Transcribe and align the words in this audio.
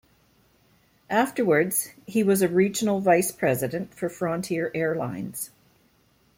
Afterwards, 1.11 1.91
he 2.07 2.23
was 2.23 2.41
a 2.41 2.47
regional 2.47 3.01
vice 3.01 3.31
president 3.31 3.93
for 3.93 4.09
Frontier 4.09 4.71
Airlines. 4.73 5.51